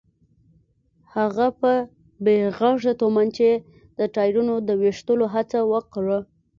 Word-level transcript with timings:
هغې 1.15 1.47
په 1.59 1.71
بې 2.23 2.37
غږه 2.57 2.93
تومانچې 3.01 3.51
د 3.99 3.99
ټايرونو 4.15 4.55
د 4.67 4.69
ويشتلو 4.81 5.25
هڅه 5.33 5.59
وکړه. 5.73 6.17